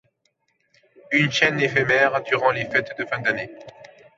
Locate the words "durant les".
2.23-2.65